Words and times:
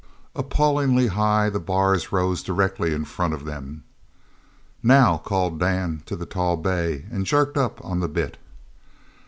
Appallingly 0.35 1.09
high 1.09 1.51
the 1.51 1.59
bars 1.59 2.11
rose 2.11 2.41
directly 2.41 2.91
in 2.91 3.05
front 3.05 3.35
of 3.35 3.45
them. 3.45 3.83
"Now!" 4.81 5.19
called 5.19 5.59
Dan 5.59 6.01
to 6.07 6.15
the 6.15 6.25
tall 6.25 6.57
bay, 6.57 7.05
and 7.11 7.23
jerked 7.23 7.55
up 7.55 7.79
on 7.85 7.99
the 7.99 8.09
bit. 8.09 8.39